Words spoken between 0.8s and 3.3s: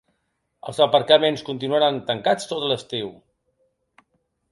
aparcaments continuaran tancats tot l’estiu.